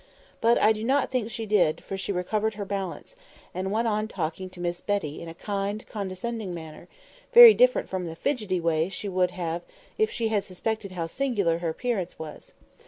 But 0.41 0.57
I 0.57 0.73
do 0.73 0.83
not 0.83 1.11
think 1.11 1.29
she 1.29 1.45
did, 1.45 1.83
for 1.83 1.95
she 1.95 2.11
recovered 2.11 2.55
her 2.55 2.65
balance, 2.65 3.15
and 3.53 3.71
went 3.71 3.87
on 3.87 4.07
talking 4.07 4.49
to 4.49 4.59
Miss 4.59 4.81
Betty 4.81 5.21
in 5.21 5.29
a 5.29 5.35
kind, 5.35 5.85
condescending 5.87 6.55
manner, 6.55 6.87
very 7.33 7.53
different 7.53 7.87
from 7.87 8.07
the 8.07 8.15
fidgety 8.15 8.59
way 8.59 8.89
she 8.89 9.07
would 9.07 9.29
have 9.29 9.61
had 9.61 9.69
if 9.99 10.09
she 10.09 10.29
had 10.29 10.43
suspected 10.43 10.93
how 10.93 11.05
singular 11.05 11.59
her 11.59 11.69
appearance 11.69 12.17
was. 12.17 12.53